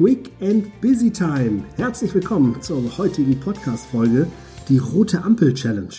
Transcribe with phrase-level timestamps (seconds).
[0.00, 1.62] Quick and Busy Time.
[1.76, 4.28] Herzlich willkommen zur heutigen Podcast-Folge,
[4.70, 5.92] die Rote Ampel Challenge.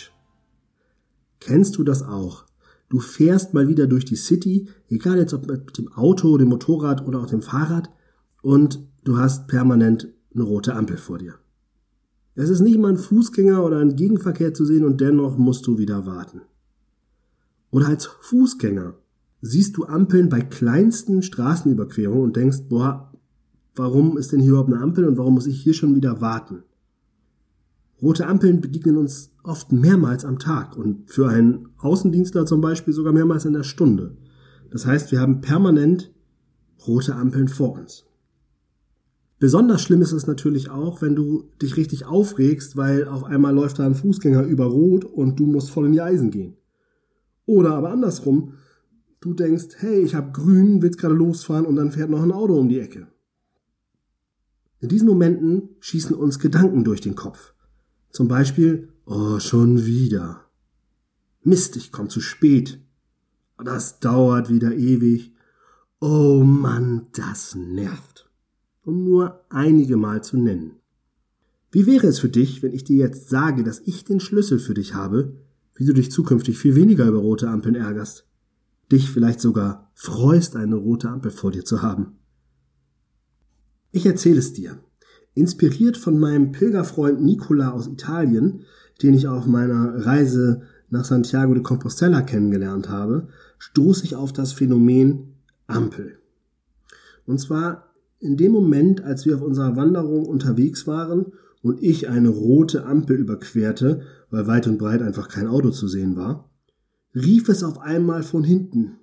[1.40, 2.46] Kennst du das auch?
[2.90, 7.06] Du fährst mal wieder durch die City, egal jetzt ob mit dem Auto, dem Motorrad
[7.06, 7.92] oder auch dem Fahrrad,
[8.42, 11.36] und du hast permanent eine rote Ampel vor dir.
[12.34, 15.78] Es ist nicht mal ein Fußgänger oder ein Gegenverkehr zu sehen und dennoch musst du
[15.78, 16.42] wieder warten.
[17.70, 18.96] Oder als Fußgänger
[19.42, 23.11] siehst du Ampeln bei kleinsten Straßenüberquerungen und denkst, boah,
[23.76, 26.64] warum ist denn hier überhaupt eine Ampel und warum muss ich hier schon wieder warten?
[28.02, 33.14] Rote Ampeln begegnen uns oft mehrmals am Tag und für einen Außendienstler zum Beispiel sogar
[33.14, 34.18] mehrmals in der Stunde.
[34.72, 36.12] Das heißt, wir haben permanent
[36.88, 38.06] rote Ampeln vor uns.
[39.40, 43.80] Besonders schlimm ist es natürlich auch, wenn du dich richtig aufregst, weil auf einmal läuft
[43.80, 46.58] da ein Fußgänger über Rot und du musst voll in die Eisen gehen.
[47.46, 48.54] Oder aber andersrum,
[49.22, 52.58] Du denkst, hey, ich habe grün, willst gerade losfahren und dann fährt noch ein Auto
[52.58, 53.06] um die Ecke.
[54.82, 57.54] In diesen Momenten schießen uns Gedanken durch den Kopf.
[58.10, 60.46] Zum Beispiel, oh, schon wieder.
[61.44, 62.82] Mist, ich komm zu spät.
[63.64, 65.34] Das dauert wieder ewig.
[66.00, 68.30] Oh Mann, das nervt.
[68.84, 70.74] Um nur einige Mal zu nennen.
[71.72, 74.74] Wie wäre es für dich, wenn ich dir jetzt sage, dass ich den Schlüssel für
[74.74, 75.38] dich habe,
[75.76, 78.26] wie du dich zukünftig viel weniger über rote Ampeln ärgerst?
[78.92, 82.18] dich vielleicht sogar freust, eine rote Ampel vor dir zu haben.
[83.92, 84.80] Ich erzähle es dir.
[85.34, 88.64] Inspiriert von meinem Pilgerfreund Nicola aus Italien,
[89.02, 93.28] den ich auf meiner Reise nach Santiago de Compostela kennengelernt habe,
[93.60, 95.36] stoße ich auf das Phänomen
[95.68, 96.20] Ampel.
[97.26, 102.30] Und zwar in dem Moment, als wir auf unserer Wanderung unterwegs waren und ich eine
[102.30, 106.50] rote Ampel überquerte, weil weit und breit einfach kein Auto zu sehen war,
[107.16, 108.98] rief es auf einmal von hinten.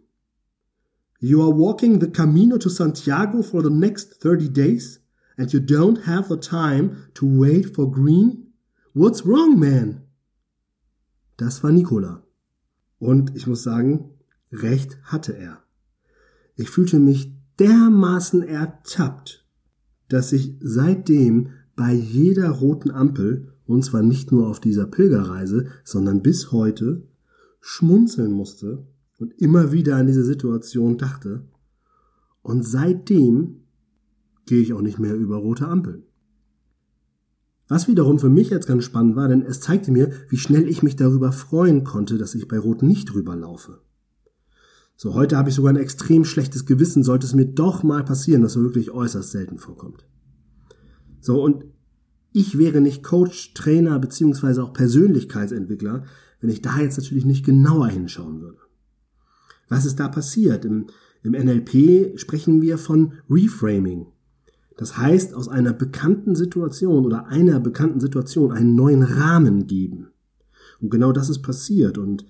[1.20, 5.00] You are walking the Camino to Santiago for the next 30 days
[5.36, 8.52] and you don't have the time to wait for green?
[8.92, 10.02] What's wrong, man?
[11.36, 12.22] Das war Nicola.
[13.00, 14.10] Und ich muss sagen,
[14.52, 15.64] recht hatte er.
[16.54, 19.44] Ich fühlte mich dermaßen ertappt,
[20.08, 26.22] dass ich seitdem bei jeder roten Ampel, und zwar nicht nur auf dieser Pilgerreise, sondern
[26.22, 27.02] bis heute,
[27.60, 28.86] schmunzeln musste
[29.18, 31.42] und immer wieder an diese Situation dachte.
[32.42, 33.64] Und seitdem
[34.46, 36.04] gehe ich auch nicht mehr über rote Ampeln.
[37.68, 40.82] Was wiederum für mich jetzt ganz spannend war, denn es zeigte mir, wie schnell ich
[40.82, 43.82] mich darüber freuen konnte, dass ich bei Rot nicht drüber laufe.
[44.96, 48.42] So, heute habe ich sogar ein extrem schlechtes Gewissen, sollte es mir doch mal passieren,
[48.42, 50.06] das so wirklich äußerst selten vorkommt.
[51.20, 51.66] So, und
[52.32, 56.04] ich wäre nicht Coach, Trainer beziehungsweise auch Persönlichkeitsentwickler,
[56.40, 58.58] wenn ich da jetzt natürlich nicht genauer hinschauen würde.
[59.68, 60.64] Was ist da passiert?
[60.64, 60.86] Im,
[61.22, 64.06] im NLP sprechen wir von Reframing.
[64.76, 70.08] Das heißt, aus einer bekannten Situation oder einer bekannten Situation einen neuen Rahmen geben.
[70.80, 71.98] Und genau das ist passiert.
[71.98, 72.24] Und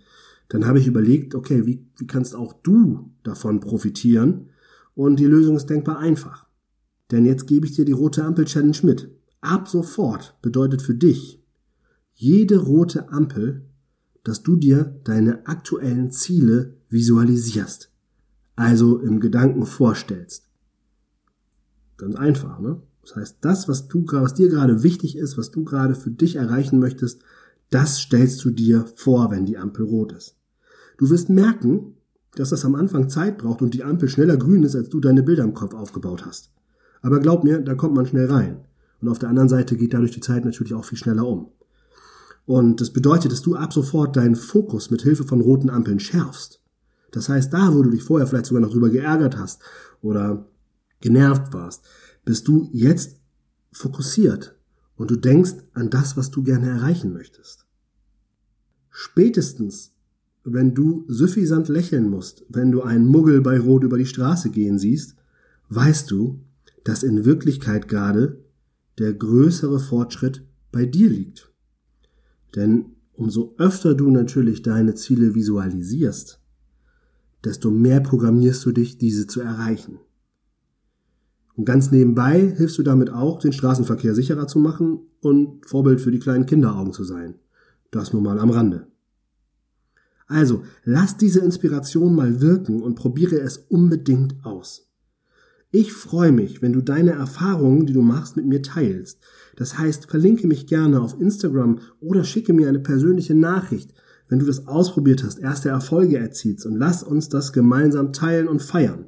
[0.49, 4.49] dann habe ich überlegt, okay, wie, wie kannst auch du davon profitieren?
[4.95, 6.47] Und die Lösung ist denkbar einfach.
[7.11, 9.11] Denn jetzt gebe ich dir die rote Ampel Challenge mit.
[9.41, 11.45] Ab sofort bedeutet für dich,
[12.15, 13.67] jede rote Ampel
[14.25, 17.91] dass du dir deine aktuellen Ziele visualisierst,
[18.57, 20.49] also im Gedanken vorstellst.
[21.97, 22.81] Ganz einfach, ne?
[23.03, 26.37] Das heißt, das, was du, was dir gerade wichtig ist, was du gerade für dich
[26.37, 27.23] erreichen möchtest,
[27.71, 30.37] das stellst du dir vor, wenn die Ampel rot ist.
[30.99, 31.95] Du wirst merken,
[32.35, 35.23] dass das am Anfang Zeit braucht und die Ampel schneller grün ist, als du deine
[35.23, 36.51] Bilder im Kopf aufgebaut hast.
[37.01, 38.65] Aber glaub mir, da kommt man schnell rein.
[39.01, 41.49] Und auf der anderen Seite geht dadurch die Zeit natürlich auch viel schneller um.
[42.49, 46.63] Und das bedeutet, dass du ab sofort deinen Fokus mit Hilfe von roten Ampeln schärfst.
[47.11, 49.61] Das heißt, da, wo du dich vorher vielleicht sogar noch drüber geärgert hast
[50.01, 50.49] oder
[51.03, 51.85] genervt warst,
[52.25, 53.21] bist du jetzt
[53.71, 54.57] fokussiert
[54.97, 57.67] und du denkst an das, was du gerne erreichen möchtest.
[58.89, 59.93] Spätestens,
[60.43, 64.79] wenn du suffisant lächeln musst, wenn du einen Muggel bei Rot über die Straße gehen
[64.79, 65.17] siehst,
[65.69, 66.41] weißt du,
[66.83, 68.43] dass in Wirklichkeit gerade
[68.97, 71.49] der größere Fortschritt bei dir liegt.
[72.55, 76.41] Denn umso öfter du natürlich deine Ziele visualisierst,
[77.45, 79.99] desto mehr programmierst du dich, diese zu erreichen.
[81.57, 86.13] Und ganz nebenbei hilfst du damit auch, den Straßenverkehr sicherer zu machen und Vorbild für
[86.13, 87.35] die kleinen Kinderaugen zu sein.
[87.91, 88.87] Das nur mal am Rande.
[90.29, 94.88] Also, lass diese Inspiration mal wirken und probiere es unbedingt aus.
[95.71, 99.19] Ich freue mich, wenn du deine Erfahrungen, die du machst, mit mir teilst.
[99.57, 103.93] Das heißt, verlinke mich gerne auf Instagram oder schicke mir eine persönliche Nachricht,
[104.29, 108.63] wenn du das ausprobiert hast, erste Erfolge erzielst und lass uns das gemeinsam teilen und
[108.63, 109.07] feiern.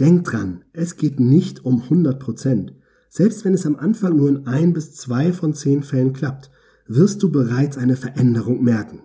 [0.00, 2.74] Denk dran, es geht nicht um 100 Prozent.
[3.08, 6.50] Selbst wenn es am Anfang nur in ein bis zwei von zehn Fällen klappt,
[6.86, 9.00] wirst du bereits eine Veränderung merken.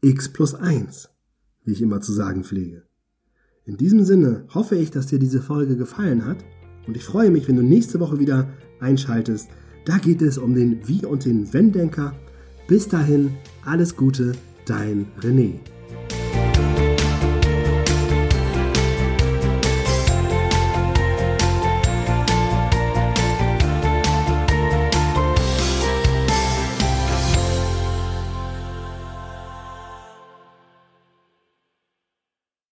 [0.00, 1.08] X plus eins,
[1.64, 2.82] wie ich immer zu sagen pflege.
[3.66, 6.36] In diesem Sinne hoffe ich, dass dir diese Folge gefallen hat
[6.86, 9.48] und ich freue mich, wenn du nächste Woche wieder einschaltest.
[9.86, 12.12] Da geht es um den Wie und den Wenn-Denker.
[12.68, 13.30] Bis dahin,
[13.64, 14.32] alles Gute,
[14.66, 15.60] dein René.